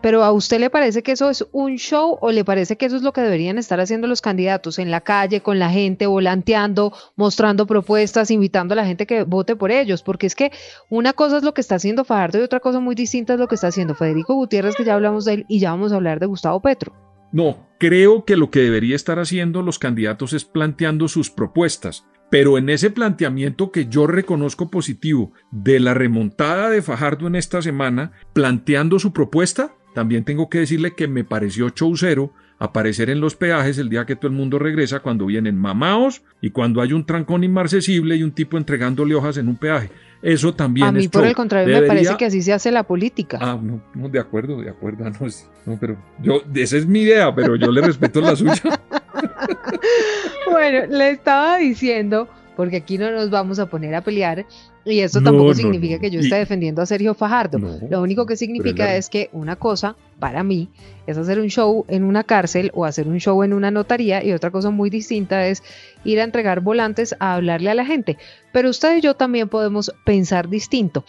Pero 0.00 0.22
¿a 0.22 0.32
usted 0.32 0.60
le 0.60 0.70
parece 0.70 1.02
que 1.02 1.12
eso 1.12 1.30
es 1.30 1.46
un 1.52 1.76
show 1.76 2.18
o 2.20 2.30
le 2.30 2.44
parece 2.44 2.76
que 2.76 2.86
eso 2.86 2.96
es 2.96 3.02
lo 3.02 3.12
que 3.12 3.22
deberían 3.22 3.58
estar 3.58 3.80
haciendo 3.80 4.06
los 4.06 4.20
candidatos 4.20 4.78
en 4.78 4.90
la 4.90 5.00
calle, 5.00 5.40
con 5.40 5.58
la 5.58 5.70
gente, 5.70 6.06
volanteando, 6.06 6.92
mostrando 7.16 7.66
propuestas, 7.66 8.30
invitando 8.30 8.74
a 8.74 8.76
la 8.76 8.86
gente 8.86 9.06
que 9.06 9.24
vote 9.24 9.56
por 9.56 9.70
ellos? 9.70 10.02
Porque 10.02 10.26
es 10.26 10.34
que 10.34 10.52
una 10.90 11.12
cosa 11.12 11.38
es 11.38 11.42
lo 11.42 11.54
que 11.54 11.60
está 11.60 11.76
haciendo 11.76 12.04
Fajardo 12.04 12.38
y 12.38 12.42
otra 12.42 12.60
cosa 12.60 12.80
muy 12.80 12.94
distinta 12.94 13.34
es 13.34 13.40
lo 13.40 13.48
que 13.48 13.54
está 13.56 13.68
haciendo 13.68 13.94
Federico 13.94 14.34
Gutiérrez, 14.34 14.76
que 14.76 14.84
ya 14.84 14.94
hablamos 14.94 15.24
de 15.24 15.34
él, 15.34 15.46
y 15.48 15.60
ya 15.60 15.70
vamos 15.70 15.92
a 15.92 15.96
hablar 15.96 16.20
de 16.20 16.26
Gustavo 16.26 16.60
Petro. 16.60 16.92
No, 17.32 17.66
creo 17.78 18.24
que 18.24 18.36
lo 18.36 18.50
que 18.50 18.60
debería 18.60 18.96
estar 18.96 19.18
haciendo 19.18 19.62
los 19.62 19.78
candidatos 19.78 20.32
es 20.32 20.44
planteando 20.44 21.08
sus 21.08 21.30
propuestas. 21.30 22.06
Pero 22.30 22.58
en 22.58 22.68
ese 22.68 22.90
planteamiento 22.90 23.70
que 23.70 23.86
yo 23.86 24.06
reconozco 24.06 24.68
positivo 24.68 25.32
de 25.52 25.78
la 25.78 25.94
remontada 25.94 26.70
de 26.70 26.82
Fajardo 26.82 27.28
en 27.28 27.36
esta 27.36 27.62
semana, 27.62 28.12
planteando 28.32 28.98
su 28.98 29.12
propuesta, 29.12 29.74
también 29.96 30.24
tengo 30.24 30.50
que 30.50 30.58
decirle 30.58 30.92
que 30.94 31.08
me 31.08 31.24
pareció 31.24 31.70
chaucero 31.70 32.30
aparecer 32.58 33.08
en 33.08 33.18
los 33.18 33.34
peajes 33.34 33.78
el 33.78 33.88
día 33.88 34.04
que 34.04 34.14
todo 34.14 34.26
el 34.26 34.36
mundo 34.36 34.58
regresa 34.58 35.00
cuando 35.00 35.24
vienen 35.24 35.56
mamaos 35.56 36.20
y 36.42 36.50
cuando 36.50 36.82
hay 36.82 36.92
un 36.92 37.06
trancón 37.06 37.44
inmarcesible 37.44 38.14
y 38.14 38.22
un 38.22 38.30
tipo 38.32 38.58
entregándole 38.58 39.14
hojas 39.14 39.38
en 39.38 39.48
un 39.48 39.56
peaje. 39.56 39.88
Eso 40.20 40.52
también 40.54 40.88
A 40.88 40.92
mí, 40.92 41.04
es 41.04 41.08
por 41.08 41.22
show. 41.22 41.30
el 41.30 41.34
contrario, 41.34 41.80
me 41.80 41.86
parece 41.86 42.14
que 42.18 42.26
así 42.26 42.42
se 42.42 42.52
hace 42.52 42.70
la 42.70 42.82
política. 42.82 43.38
Ah, 43.40 43.58
no, 43.58 43.82
no, 43.94 44.10
de 44.10 44.18
acuerdo, 44.20 44.60
de 44.60 44.68
acuerdo. 44.68 45.02
No, 45.18 45.26
es- 45.26 45.48
no, 45.64 45.78
pero 45.80 45.96
yo, 46.22 46.42
esa 46.54 46.76
es 46.76 46.86
mi 46.86 47.00
idea, 47.00 47.34
pero 47.34 47.56
yo 47.56 47.70
le 47.72 47.80
respeto 47.80 48.20
la 48.20 48.36
suya. 48.36 48.52
Bueno, 50.50 50.86
le 50.94 51.10
estaba 51.10 51.56
diciendo, 51.58 52.28
porque 52.54 52.76
aquí 52.76 52.98
no 52.98 53.10
nos 53.10 53.30
vamos 53.30 53.58
a 53.58 53.66
poner 53.66 53.94
a 53.94 54.02
pelear, 54.02 54.44
y 54.86 55.00
eso 55.00 55.20
No, 55.20 55.30
tampoco 55.30 55.48
no, 55.48 55.54
significa 55.54 55.96
no. 55.96 56.00
que 56.00 56.10
yo 56.10 56.20
Y- 56.20 56.24
esté 56.24 56.36
defendiendo 56.36 56.80
a 56.80 56.86
Sergio 56.86 57.12
Fajardo. 57.14 57.58
No, 57.58 57.76
Lo 57.90 58.00
único 58.02 58.24
que 58.24 58.36
significa 58.36 58.96
es 58.96 59.08
que 59.10 59.28
una 59.32 59.56
cosa, 59.56 59.96
para 60.18 60.42
mí, 60.42 60.68
es 61.06 61.18
hacer 61.18 61.38
un 61.40 61.48
show 61.48 61.84
en 61.88 62.04
una 62.04 62.22
cárcel 62.24 62.70
o 62.74 62.84
hacer 62.84 63.08
un 63.08 63.18
show 63.18 63.42
en 63.42 63.52
una 63.52 63.70
notaría, 63.70 64.24
y 64.24 64.32
otra 64.32 64.50
cosa 64.50 64.70
muy 64.70 64.88
distinta 64.88 65.46
es 65.46 65.62
ir 66.04 66.20
a 66.20 66.24
entregar 66.24 66.60
volantes 66.60 67.14
a 67.18 67.34
hablarle 67.34 67.70
a 67.70 67.74
la 67.74 67.84
gente. 67.84 68.16
Pero 68.52 68.70
usted 68.70 68.96
y 68.96 69.00
yo 69.00 69.14
también 69.14 69.48
podemos 69.48 69.92
pensar 70.04 70.48
distinto. 70.48 71.04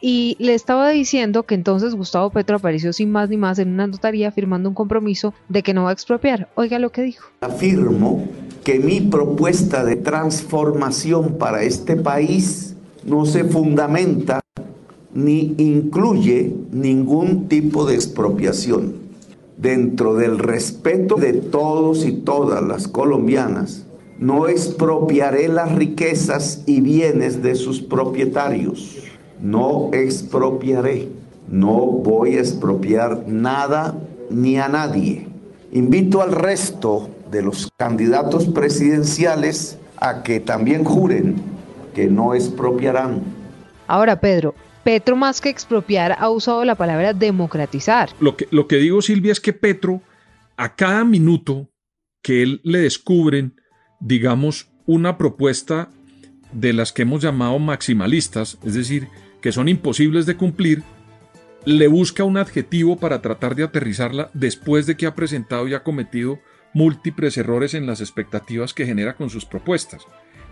Y 0.00 0.36
le 0.38 0.52
estaba 0.54 0.90
diciendo 0.90 1.44
que 1.44 1.54
entonces 1.54 1.94
Gustavo 1.94 2.28
Petro 2.30 2.56
apareció 2.56 2.92
sin 2.92 3.10
más 3.10 3.30
ni 3.30 3.38
más 3.38 3.58
en 3.58 3.70
una 3.70 3.86
notaría 3.86 4.30
firmando 4.30 4.68
un 4.68 4.74
compromiso 4.74 5.32
de 5.48 5.62
que 5.62 5.72
no 5.72 5.84
va 5.84 5.90
a 5.90 5.92
expropiar. 5.94 6.48
Oiga 6.54 6.78
lo 6.78 6.90
que 6.92 7.00
dijo. 7.02 7.28
Afirmo 7.40 8.28
que 8.62 8.78
mi 8.78 9.00
propuesta 9.00 9.84
de 9.84 9.96
transformación 9.96 11.38
para 11.38 11.62
este 11.62 11.96
país 11.96 12.75
no 13.06 13.24
se 13.24 13.44
fundamenta 13.44 14.40
ni 15.14 15.54
incluye 15.58 16.52
ningún 16.72 17.48
tipo 17.48 17.86
de 17.86 17.94
expropiación. 17.94 19.06
Dentro 19.56 20.14
del 20.14 20.38
respeto 20.38 21.16
de 21.16 21.32
todos 21.32 22.04
y 22.04 22.12
todas 22.12 22.62
las 22.62 22.88
colombianas, 22.88 23.86
no 24.18 24.48
expropiaré 24.48 25.48
las 25.48 25.74
riquezas 25.74 26.62
y 26.66 26.80
bienes 26.80 27.42
de 27.42 27.54
sus 27.54 27.80
propietarios. 27.80 28.98
No 29.40 29.90
expropiaré. 29.92 31.08
No 31.48 31.86
voy 31.86 32.36
a 32.36 32.40
expropiar 32.40 33.24
nada 33.26 33.98
ni 34.30 34.58
a 34.58 34.68
nadie. 34.68 35.28
Invito 35.72 36.20
al 36.20 36.32
resto 36.32 37.08
de 37.30 37.42
los 37.42 37.70
candidatos 37.76 38.46
presidenciales 38.46 39.78
a 39.98 40.22
que 40.22 40.40
también 40.40 40.84
juren 40.84 41.55
que 41.96 42.08
no 42.08 42.34
expropiarán. 42.34 43.22
Ahora, 43.86 44.20
Pedro, 44.20 44.54
Petro 44.84 45.16
más 45.16 45.40
que 45.40 45.48
expropiar 45.48 46.14
ha 46.18 46.28
usado 46.28 46.62
la 46.66 46.74
palabra 46.74 47.14
democratizar. 47.14 48.10
Lo 48.20 48.36
que, 48.36 48.46
lo 48.50 48.68
que 48.68 48.76
digo, 48.76 49.00
Silvia, 49.00 49.32
es 49.32 49.40
que 49.40 49.54
Petro, 49.54 50.02
a 50.58 50.76
cada 50.76 51.06
minuto 51.06 51.70
que 52.22 52.42
él 52.42 52.60
le 52.64 52.80
descubren, 52.80 53.58
digamos, 53.98 54.68
una 54.84 55.16
propuesta 55.16 55.88
de 56.52 56.74
las 56.74 56.92
que 56.92 57.02
hemos 57.02 57.22
llamado 57.22 57.58
maximalistas, 57.58 58.58
es 58.62 58.74
decir, 58.74 59.08
que 59.40 59.50
son 59.50 59.66
imposibles 59.66 60.26
de 60.26 60.36
cumplir, 60.36 60.82
le 61.64 61.88
busca 61.88 62.24
un 62.24 62.36
adjetivo 62.36 62.96
para 62.96 63.22
tratar 63.22 63.54
de 63.54 63.64
aterrizarla 63.64 64.30
después 64.34 64.84
de 64.84 64.98
que 64.98 65.06
ha 65.06 65.14
presentado 65.14 65.66
y 65.66 65.72
ha 65.72 65.82
cometido 65.82 66.40
múltiples 66.74 67.38
errores 67.38 67.72
en 67.72 67.86
las 67.86 68.02
expectativas 68.02 68.74
que 68.74 68.84
genera 68.84 69.16
con 69.16 69.30
sus 69.30 69.46
propuestas. 69.46 70.06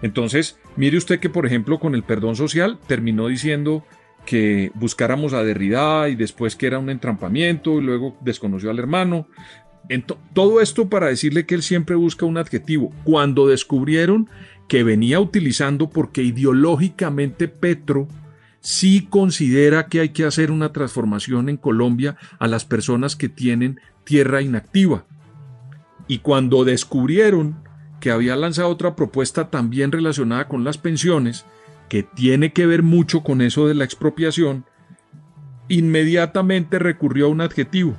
Entonces, 0.05 0.59
mire 0.77 0.99
usted 0.99 1.19
que, 1.19 1.31
por 1.31 1.47
ejemplo, 1.47 1.81
con 1.81 1.95
el 1.95 2.03
perdón 2.03 2.37
social 2.37 2.79
terminó 2.87 3.27
diciendo 3.29 3.87
que 4.27 4.71
buscáramos 4.75 5.33
a 5.33 5.43
Derrida 5.43 6.11
y 6.11 6.15
después 6.15 6.57
que 6.57 6.67
era 6.67 6.79
un 6.79 6.91
entrampamiento 6.91 7.79
y 7.79 7.83
luego 7.83 8.15
desconoció 8.21 8.69
al 8.69 8.79
hermano. 8.79 9.27
Todo 10.35 10.61
esto 10.61 10.91
para 10.91 11.07
decirle 11.07 11.47
que 11.47 11.55
él 11.55 11.63
siempre 11.63 11.97
busca 11.97 12.27
un 12.27 12.37
adjetivo. 12.37 12.93
Cuando 13.05 13.49
descubrieron 13.49 14.29
que 14.69 14.85
venía 14.85 15.21
utilizando 15.21 15.89
porque 15.89 16.23
ideológicamente 16.23 17.49
Petro 17.49 18.07
sí 18.61 19.07
considera 19.09 19.87
que 19.87 20.01
hay 20.01 20.11
que 20.11 20.27
hacer 20.27 20.51
una 20.51 20.71
transformación 20.71 21.49
en 21.49 21.57
Colombia 21.57 22.19
a 22.39 22.47
las 22.47 22.67
personas 22.67 23.17
que 23.17 23.31
tienen 23.31 23.81
tierra 24.05 24.43
inactiva. 24.43 25.07
Y 26.09 26.19
cuando 26.19 26.65
descubrieron 26.65 27.65
que 28.05 28.11
había 28.11 28.37
lanzado 28.37 28.69
otra 28.69 28.95
propuesta 28.95 29.49
también 29.49 29.91
relacionada 29.91 30.47
con 30.47 30.63
las 30.63 30.77
pensiones, 30.77 31.47
que 31.89 32.03
tiene 32.03 32.53
que 32.53 32.67
ver 32.67 32.83
mucho 32.83 33.23
con 33.23 33.41
eso 33.41 33.67
de 33.67 33.73
la 33.73 33.85
expropiación, 33.85 34.67
inmediatamente 35.69 36.79
recurrió 36.79 37.25
a 37.25 37.29
un 37.31 37.41
adjetivo, 37.41 37.95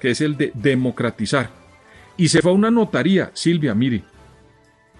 que 0.00 0.12
es 0.12 0.22
el 0.22 0.38
de 0.38 0.52
democratizar. 0.54 1.50
Y 2.16 2.28
se 2.28 2.40
fue 2.40 2.50
a 2.50 2.54
una 2.54 2.70
notaría. 2.70 3.30
Silvia, 3.34 3.74
mire, 3.74 4.04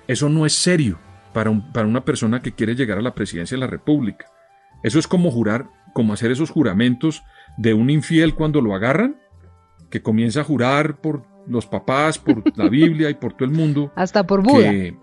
eso 0.07 0.29
no 0.29 0.45
es 0.45 0.53
serio 0.53 0.99
para, 1.33 1.51
para 1.73 1.89
una 1.89 2.05
persona 2.05 2.43
que 2.43 2.53
quiere 2.53 2.75
llegar 2.75 2.99
a 2.99 3.03
la 3.03 3.15
presidencia 3.15 3.57
de 3.57 3.61
la 3.61 3.69
República. 3.69 4.27
Eso 4.83 4.99
es 4.99 5.07
como 5.07 5.31
jurar, 5.31 5.71
como 5.95 6.13
hacer 6.13 6.31
esos 6.31 6.51
juramentos 6.51 7.23
de 7.57 7.73
un 7.73 7.89
infiel 7.89 8.35
cuando 8.35 8.61
lo 8.61 8.75
agarran, 8.75 9.17
que 9.89 10.03
comienza 10.03 10.43
a 10.43 10.45
jurar 10.45 11.01
por 11.01 11.25
los 11.47 11.67
papás, 11.67 12.19
por 12.19 12.57
la 12.57 12.69
Biblia 12.69 13.11
y 13.11 13.15
por 13.15 13.33
todo 13.35 13.45
el 13.45 13.51
mundo 13.51 13.93
Hasta 13.97 14.27
por 14.27 14.43
Buda. 14.43 14.71
que 14.71 14.97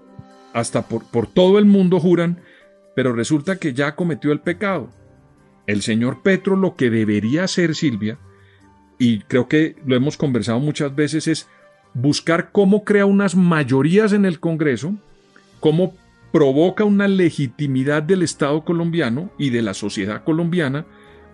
hasta 0.54 0.88
por, 0.88 1.06
por 1.06 1.28
todo 1.28 1.60
el 1.60 1.66
mundo 1.66 2.00
juran, 2.00 2.42
pero 2.96 3.14
resulta 3.14 3.58
que 3.58 3.74
ya 3.74 3.96
cometió 3.96 4.32
el 4.32 4.40
pecado. 4.40 4.90
El 5.68 5.84
señor 5.84 6.24
Petro 6.24 6.56
lo 6.56 6.76
que 6.76 6.90
debería 6.90 7.44
hacer, 7.44 7.76
Silvia, 7.76 8.18
y 8.98 9.20
creo 9.20 9.48
que 9.48 9.76
lo 9.86 9.96
hemos 9.96 10.18
conversado 10.18 10.60
muchas 10.60 10.96
veces, 10.96 11.28
es 11.28 11.48
buscar 11.94 12.52
cómo 12.52 12.84
crea 12.84 13.06
unas 13.06 13.36
mayorías 13.36 14.14
en 14.14 14.26
el 14.26 14.40
Congreso, 14.40 14.96
cómo 15.60 15.96
provoca 16.32 16.84
una 16.84 17.08
legitimidad 17.08 18.04
del 18.04 18.24
Estado 18.24 18.64
colombiano 18.64 19.32
y 19.38 19.50
de 19.50 19.62
la 19.62 19.74
sociedad 19.74 20.24
colombiana 20.24 20.86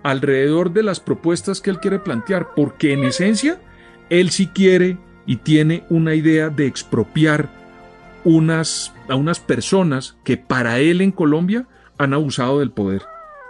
alrededor 0.04 0.72
de 0.72 0.84
las 0.84 1.00
propuestas 1.00 1.62
que 1.62 1.72
él 1.72 1.80
quiere 1.80 2.00
plantear, 2.00 2.50
porque 2.56 2.94
en 2.94 3.04
esencia 3.04 3.60
él 4.10 4.30
sí 4.30 4.48
quiere 4.48 4.98
y 5.26 5.38
tiene 5.38 5.84
una 5.90 6.16
idea 6.16 6.50
de 6.50 6.68
expropiar 6.68 7.50
a 8.24 9.16
unas 9.16 9.40
personas 9.40 10.18
que 10.24 10.38
para 10.38 10.80
él 10.80 11.02
en 11.02 11.12
Colombia 11.12 11.68
han 11.98 12.14
abusado 12.14 12.60
del 12.60 12.72
poder. 12.72 13.04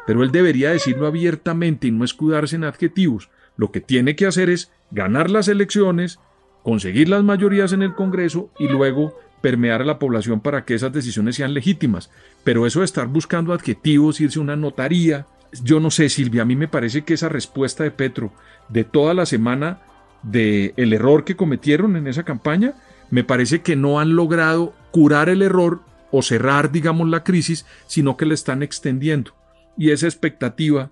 Pero 0.05 0.23
él 0.23 0.31
debería 0.31 0.71
decirlo 0.71 1.07
abiertamente 1.07 1.87
y 1.87 1.91
no 1.91 2.03
escudarse 2.03 2.55
en 2.55 2.63
adjetivos. 2.63 3.29
Lo 3.57 3.71
que 3.71 3.81
tiene 3.81 4.15
que 4.15 4.25
hacer 4.25 4.49
es 4.49 4.71
ganar 4.91 5.31
las 5.31 5.47
elecciones, 5.47 6.19
conseguir 6.63 7.09
las 7.09 7.23
mayorías 7.23 7.73
en 7.73 7.83
el 7.83 7.95
Congreso 7.95 8.51
y 8.59 8.67
luego 8.67 9.17
permear 9.41 9.81
a 9.81 9.85
la 9.85 9.99
población 9.99 10.41
para 10.41 10.65
que 10.65 10.75
esas 10.75 10.91
decisiones 10.91 11.35
sean 11.35 11.53
legítimas. 11.53 12.09
Pero 12.43 12.65
eso 12.65 12.79
de 12.79 12.85
estar 12.85 13.07
buscando 13.07 13.53
adjetivos, 13.53 14.19
irse 14.19 14.39
a 14.39 14.41
una 14.41 14.55
notaría, 14.55 15.25
yo 15.63 15.79
no 15.79 15.89
sé, 15.89 16.09
Silvia, 16.09 16.41
a 16.41 16.45
mí 16.45 16.55
me 16.55 16.67
parece 16.67 17.03
que 17.03 17.13
esa 17.13 17.29
respuesta 17.29 17.83
de 17.83 17.91
Petro 17.91 18.33
de 18.69 18.83
toda 18.83 19.13
la 19.13 19.25
semana 19.25 19.81
de 20.25 20.73
el 20.77 20.93
error 20.93 21.23
que 21.23 21.35
cometieron 21.35 21.95
en 21.95 22.07
esa 22.07 22.23
campaña, 22.23 22.73
me 23.09 23.23
parece 23.23 23.61
que 23.61 23.75
no 23.75 23.99
han 23.99 24.15
logrado 24.15 24.73
curar 24.91 25.29
el 25.29 25.41
error 25.41 25.81
o 26.11 26.21
cerrar, 26.21 26.71
digamos, 26.71 27.07
la 27.09 27.23
crisis, 27.23 27.65
sino 27.87 28.17
que 28.17 28.25
la 28.25 28.33
están 28.33 28.63
extendiendo. 28.63 29.31
Y 29.77 29.91
esa 29.91 30.07
expectativa 30.07 30.91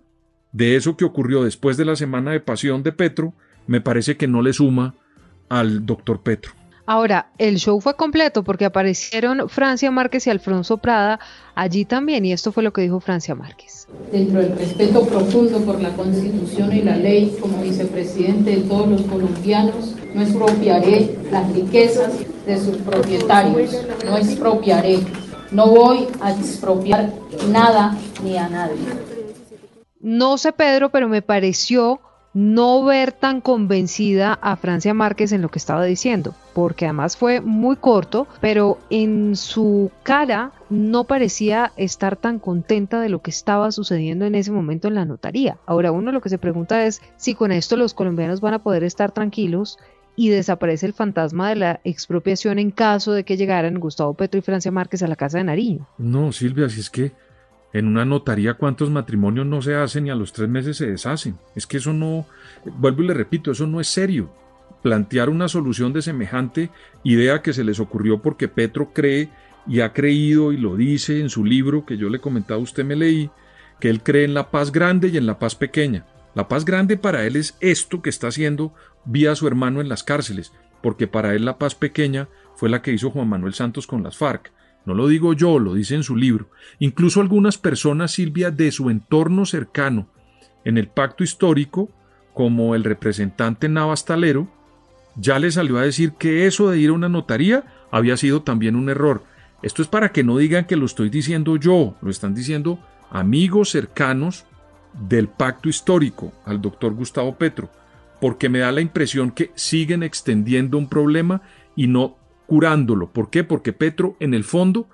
de 0.51 0.75
eso 0.75 0.95
que 0.97 1.05
ocurrió 1.05 1.43
después 1.43 1.77
de 1.77 1.85
la 1.85 1.95
semana 1.95 2.31
de 2.31 2.39
pasión 2.39 2.83
de 2.83 2.91
Petro, 2.91 3.33
me 3.65 3.81
parece 3.81 4.17
que 4.17 4.27
no 4.27 4.41
le 4.41 4.53
suma 4.53 4.95
al 5.49 5.85
doctor 5.85 6.21
Petro. 6.21 6.53
Ahora, 6.85 7.31
el 7.37 7.59
show 7.59 7.79
fue 7.79 7.95
completo 7.95 8.43
porque 8.43 8.65
aparecieron 8.65 9.47
Francia 9.47 9.89
Márquez 9.89 10.27
y 10.27 10.29
Alfonso 10.29 10.77
Prada 10.77 11.19
allí 11.55 11.85
también, 11.85 12.25
y 12.25 12.33
esto 12.33 12.51
fue 12.51 12.61
lo 12.61 12.73
que 12.73 12.81
dijo 12.81 12.99
Francia 12.99 13.35
Márquez. 13.35 13.87
dentro 14.11 14.41
del 14.41 14.57
respeto 14.57 15.05
profundo 15.05 15.59
por 15.59 15.81
la 15.81 15.91
Constitución 15.91 16.73
y 16.73 16.81
la 16.81 16.97
ley, 16.97 17.37
como 17.39 17.61
vicepresidente 17.61 18.57
de 18.57 18.61
todos 18.63 18.87
los 18.89 19.01
colombianos, 19.03 19.95
no 20.13 20.21
expropiaré 20.21 21.17
las 21.31 21.51
riquezas 21.53 22.13
de 22.45 22.59
sus 22.59 22.77
propietarios, 22.77 23.77
no 24.05 24.17
expropiaré, 24.17 24.99
no 25.51 25.67
voy 25.67 26.07
a 26.19 26.31
expropiar 26.31 27.13
nada 27.49 27.97
ni 28.23 28.37
a 28.37 28.49
nadie. 28.49 28.75
No 30.01 30.37
sé, 30.37 30.51
Pedro, 30.51 30.89
pero 30.89 31.07
me 31.07 31.21
pareció 31.21 32.01
no 32.33 32.83
ver 32.83 33.11
tan 33.11 33.41
convencida 33.41 34.33
a 34.41 34.55
Francia 34.55 34.93
Márquez 34.93 35.31
en 35.31 35.41
lo 35.41 35.49
que 35.49 35.59
estaba 35.59 35.83
diciendo, 35.83 36.33
porque 36.53 36.85
además 36.85 37.15
fue 37.15 37.41
muy 37.41 37.75
corto, 37.75 38.27
pero 38.41 38.79
en 38.89 39.35
su 39.35 39.91
cara 40.03 40.51
no 40.69 41.03
parecía 41.03 41.71
estar 41.77 42.15
tan 42.15 42.39
contenta 42.39 42.99
de 42.99 43.09
lo 43.09 43.21
que 43.21 43.31
estaba 43.31 43.71
sucediendo 43.71 44.25
en 44.25 44.35
ese 44.35 44.51
momento 44.51 44.87
en 44.87 44.95
la 44.95 45.05
notaría. 45.05 45.57
Ahora 45.65 45.91
uno 45.91 46.11
lo 46.11 46.21
que 46.21 46.29
se 46.29 46.39
pregunta 46.39 46.85
es 46.85 47.01
si 47.17 47.35
con 47.35 47.51
esto 47.51 47.77
los 47.77 47.93
colombianos 47.93 48.41
van 48.41 48.55
a 48.55 48.63
poder 48.63 48.83
estar 48.83 49.11
tranquilos 49.11 49.77
y 50.15 50.29
desaparece 50.29 50.85
el 50.85 50.93
fantasma 50.93 51.49
de 51.49 51.55
la 51.55 51.79
expropiación 51.83 52.59
en 52.59 52.71
caso 52.71 53.13
de 53.13 53.23
que 53.23 53.37
llegaran 53.37 53.79
Gustavo 53.79 54.13
Petro 54.13 54.37
y 54.39 54.41
Francia 54.41 54.71
Márquez 54.71 55.01
a 55.01 55.07
la 55.07 55.15
casa 55.15 55.39
de 55.39 55.43
Nariño. 55.43 55.87
No, 55.97 56.31
Silvia, 56.31 56.69
si 56.69 56.79
es 56.79 56.89
que 56.89 57.11
en 57.73 57.87
una 57.87 58.05
notaría 58.05 58.53
cuántos 58.53 58.91
matrimonios 58.91 59.47
no 59.47 59.61
se 59.61 59.75
hacen 59.75 60.07
y 60.07 60.11
a 60.11 60.15
los 60.15 60.31
tres 60.31 60.47
meses 60.47 60.77
se 60.77 60.87
deshacen. 60.87 61.37
Es 61.55 61.65
que 61.65 61.77
eso 61.77 61.91
no, 61.91 62.27
vuelvo 62.65 63.01
y 63.01 63.07
le 63.07 63.13
repito, 63.15 63.51
eso 63.51 63.65
no 63.65 63.81
es 63.81 63.87
serio. 63.87 64.29
Plantear 64.83 65.29
una 65.29 65.47
solución 65.47 65.91
de 65.91 66.03
semejante 66.03 66.69
idea 67.03 67.41
que 67.41 67.53
se 67.53 67.63
les 67.63 67.79
ocurrió 67.79 68.21
porque 68.21 68.47
Petro 68.47 68.91
cree 68.93 69.29
y 69.67 69.79
ha 69.79 69.93
creído 69.93 70.51
y 70.51 70.57
lo 70.57 70.75
dice 70.75 71.19
en 71.19 71.29
su 71.29 71.43
libro 71.43 71.85
que 71.85 71.97
yo 71.97 72.09
le 72.09 72.19
comentaba 72.19 72.59
a 72.59 72.63
usted 72.63 72.85
me 72.85 72.95
leí, 72.95 73.31
que 73.79 73.89
él 73.89 74.03
cree 74.03 74.25
en 74.25 74.33
la 74.33 74.51
paz 74.51 74.71
grande 74.71 75.07
y 75.07 75.17
en 75.17 75.25
la 75.25 75.39
paz 75.39 75.55
pequeña. 75.55 76.05
La 76.35 76.47
paz 76.47 76.65
grande 76.65 76.97
para 76.97 77.25
él 77.25 77.35
es 77.35 77.57
esto 77.59 78.01
que 78.01 78.09
está 78.09 78.27
haciendo 78.27 78.73
vía 79.05 79.35
su 79.35 79.47
hermano 79.47 79.81
en 79.81 79.89
las 79.89 80.03
cárceles, 80.03 80.51
porque 80.81 81.07
para 81.07 81.33
él 81.33 81.45
la 81.45 81.57
paz 81.57 81.75
pequeña 81.75 82.27
fue 82.55 82.69
la 82.69 82.81
que 82.81 82.91
hizo 82.91 83.09
Juan 83.09 83.29
Manuel 83.29 83.53
Santos 83.53 83.87
con 83.87 84.03
las 84.03 84.17
FARC. 84.17 84.51
No 84.85 84.93
lo 84.93 85.07
digo 85.07 85.33
yo, 85.33 85.59
lo 85.59 85.73
dice 85.73 85.95
en 85.95 86.03
su 86.03 86.15
libro. 86.15 86.49
Incluso 86.79 87.21
algunas 87.21 87.57
personas, 87.57 88.11
Silvia, 88.11 88.51
de 88.51 88.71
su 88.71 88.89
entorno 88.89 89.45
cercano, 89.45 90.07
en 90.65 90.77
el 90.77 90.87
pacto 90.87 91.23
histórico, 91.23 91.89
como 92.33 92.75
el 92.75 92.83
representante 92.83 93.69
Navastalero, 93.69 94.47
ya 95.15 95.39
le 95.39 95.51
salió 95.51 95.77
a 95.77 95.83
decir 95.83 96.13
que 96.13 96.47
eso 96.47 96.69
de 96.69 96.79
ir 96.79 96.89
a 96.89 96.93
una 96.93 97.09
notaría 97.09 97.63
había 97.91 98.17
sido 98.17 98.41
también 98.41 98.75
un 98.75 98.89
error. 98.89 99.23
Esto 99.61 99.81
es 99.81 99.87
para 99.87 100.11
que 100.11 100.23
no 100.23 100.37
digan 100.37 100.65
que 100.65 100.75
lo 100.75 100.85
estoy 100.85 101.09
diciendo 101.09 101.55
yo, 101.55 101.95
lo 102.01 102.09
están 102.09 102.33
diciendo 102.33 102.79
amigos 103.11 103.69
cercanos 103.69 104.45
del 104.93 105.27
pacto 105.27 105.69
histórico 105.69 106.33
al 106.45 106.61
doctor 106.61 106.93
Gustavo 106.93 107.35
Petro, 107.35 107.69
porque 108.19 108.49
me 108.49 108.59
da 108.59 108.71
la 108.71 108.81
impresión 108.81 109.31
que 109.31 109.51
siguen 109.55 110.03
extendiendo 110.03 110.77
un 110.77 110.89
problema 110.89 111.41
y 111.75 111.87
no 111.87 112.17
curándolo. 112.53 113.11
¿Por 113.11 113.31
qué? 113.31 113.43
Porque 113.43 113.73
Petro, 113.73 114.15
en 114.19 114.35
el 114.35 114.43
fondo, 114.43 114.87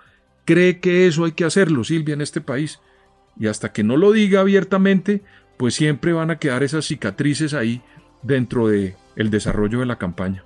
cree 0.45 0.79
que 0.79 1.07
eso 1.07 1.25
hay 1.25 1.33
que 1.33 1.43
hacerlo, 1.43 1.83
Silvia, 1.83 2.13
en 2.13 2.21
este 2.21 2.39
país. 2.39 2.79
Y 3.37 3.47
hasta 3.47 3.73
que 3.73 3.83
no 3.83 3.97
lo 3.97 4.13
diga 4.13 4.39
abiertamente, 4.39 5.23
pues 5.57 5.75
siempre 5.75 6.13
van 6.13 6.31
a 6.31 6.39
quedar 6.39 6.63
esas 6.63 6.85
cicatrices 6.85 7.53
ahí 7.53 7.81
dentro 8.23 8.69
de 8.69 8.95
el 9.17 9.29
desarrollo 9.29 9.81
de 9.81 9.87
la 9.87 9.97
campaña. 9.97 10.45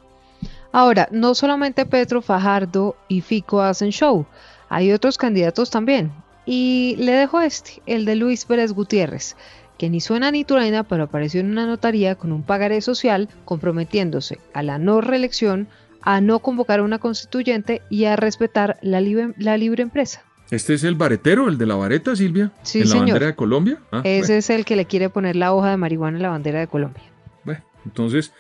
Ahora, 0.71 1.07
no 1.11 1.35
solamente 1.35 1.85
Petro, 1.85 2.23
Fajardo 2.23 2.95
y 3.07 3.21
Fico 3.21 3.61
hacen 3.61 3.91
show, 3.91 4.25
hay 4.67 4.91
otros 4.91 5.19
candidatos 5.19 5.69
también. 5.69 6.11
Y 6.47 6.95
le 6.97 7.11
dejo 7.11 7.41
este, 7.41 7.83
el 7.85 8.05
de 8.05 8.15
Luis 8.15 8.45
Pérez 8.45 8.71
Gutiérrez, 8.73 9.35
que 9.77 9.91
ni 9.91 10.01
suena 10.01 10.31
ni 10.31 10.45
truena, 10.45 10.83
pero 10.83 11.03
apareció 11.03 11.41
en 11.41 11.51
una 11.51 11.67
notaría 11.67 12.15
con 12.15 12.31
un 12.31 12.41
pagaré 12.41 12.81
social 12.81 13.29
comprometiéndose 13.45 14.39
a 14.55 14.63
la 14.63 14.79
no 14.79 14.99
reelección, 14.99 15.67
a 16.03 16.21
no 16.21 16.39
convocar 16.39 16.79
a 16.79 16.83
una 16.83 16.99
constituyente 16.99 17.81
y 17.89 18.05
a 18.05 18.15
respetar 18.15 18.77
la 18.81 19.01
libre, 19.01 19.33
la 19.37 19.57
libre 19.57 19.83
empresa. 19.83 20.23
¿Este 20.51 20.73
es 20.75 20.83
el 20.83 20.95
baretero, 20.95 21.47
el 21.47 21.57
de 21.57 21.65
la 21.65 21.75
vareta, 21.75 22.15
Silvia? 22.15 22.51
Sí, 22.61 22.79
¿En 22.79 22.83
la 22.85 22.89
señor. 22.91 23.07
bandera 23.07 23.25
de 23.27 23.35
Colombia? 23.35 23.77
Ah, 23.91 24.01
Ese 24.03 24.37
es 24.37 24.49
el 24.49 24.65
que 24.65 24.75
le 24.75 24.85
quiere 24.85 25.09
poner 25.09 25.35
la 25.35 25.53
hoja 25.53 25.71
de 25.71 25.77
marihuana 25.77 26.17
en 26.17 26.23
la 26.23 26.29
bandera 26.29 26.59
de 26.59 26.67
Colombia. 26.67 27.01
Bueno, 27.43 27.63
entonces, 27.85 28.33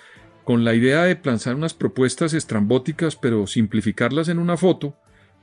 con 0.43 0.63
la 0.63 0.75
idea 0.75 1.03
de 1.03 1.15
plantear 1.15 1.55
unas 1.55 1.73
propuestas 1.73 2.33
estrambóticas, 2.33 3.15
pero 3.15 3.47
simplificarlas 3.47 4.27
en 4.29 4.37
una 4.37 4.57
foto, 4.57 4.95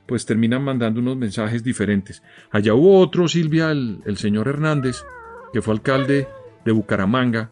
pues 0.05 0.25
terminan 0.25 0.63
mandando 0.63 0.99
unos 1.01 1.17
mensajes 1.17 1.63
diferentes. 1.63 2.21
Allá 2.51 2.73
hubo 2.73 2.99
otro, 2.99 3.27
Silvia, 3.27 3.71
el, 3.71 3.99
el 4.05 4.17
señor 4.17 4.47
Hernández, 4.47 5.03
que 5.51 5.61
fue 5.61 5.73
alcalde 5.73 6.27
de 6.63 6.71
Bucaramanga, 6.71 7.49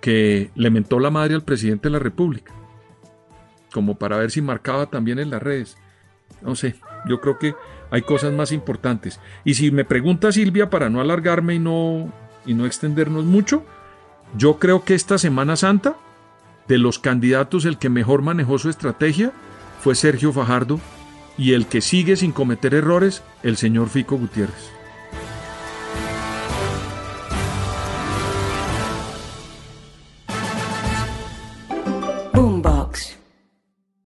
que 0.00 0.50
le 0.54 0.70
mentó 0.70 1.00
la 1.00 1.10
madre 1.10 1.34
al 1.34 1.44
presidente 1.44 1.88
de 1.88 1.92
la 1.92 1.98
República, 1.98 2.52
como 3.74 3.96
para 3.96 4.18
ver 4.18 4.30
si 4.30 4.40
marcaba 4.40 4.86
también 4.86 5.18
en 5.18 5.30
las 5.30 5.42
redes. 5.42 5.76
No 6.42 6.54
sé, 6.54 6.76
yo 7.08 7.20
creo 7.20 7.38
que 7.40 7.56
hay 7.90 8.02
cosas 8.02 8.32
más 8.32 8.52
importantes. 8.52 9.18
Y 9.44 9.54
si 9.54 9.72
me 9.72 9.84
pregunta 9.84 10.30
Silvia, 10.30 10.70
para 10.70 10.90
no 10.90 11.00
alargarme 11.00 11.56
y 11.56 11.58
no, 11.58 12.12
y 12.46 12.54
no 12.54 12.66
extendernos 12.66 13.24
mucho, 13.24 13.64
yo 14.36 14.60
creo 14.60 14.84
que 14.84 14.94
esta 14.94 15.18
Semana 15.18 15.56
Santa, 15.56 15.96
de 16.68 16.78
los 16.78 17.00
candidatos, 17.00 17.64
el 17.64 17.76
que 17.76 17.88
mejor 17.88 18.22
manejó 18.22 18.58
su 18.58 18.70
estrategia 18.70 19.32
fue 19.80 19.96
Sergio 19.96 20.32
Fajardo 20.32 20.78
y 21.36 21.54
el 21.54 21.66
que 21.66 21.80
sigue 21.80 22.14
sin 22.14 22.30
cometer 22.30 22.74
errores, 22.74 23.24
el 23.42 23.56
señor 23.56 23.88
Fico 23.88 24.16
Gutiérrez. 24.16 24.70